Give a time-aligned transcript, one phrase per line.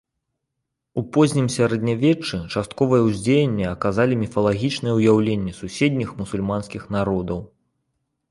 [0.99, 7.39] У познім сярэднявеччы частковае ўздзеянне аказалі міфалагічныя ўяўленні суседніх мусульманскіх народаў.